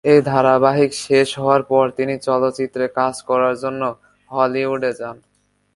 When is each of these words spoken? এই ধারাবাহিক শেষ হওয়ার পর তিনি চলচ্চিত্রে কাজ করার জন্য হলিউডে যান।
এই 0.05 0.19
ধারাবাহিক 0.21 0.91
শেষ 1.05 1.27
হওয়ার 1.39 1.61
পর 1.63 1.85
তিনি 1.97 2.15
চলচ্চিত্রে 2.27 2.85
কাজ 2.99 3.15
করার 3.29 3.55
জন্য 3.63 3.81
হলিউডে 4.31 4.91
যান। 4.99 5.17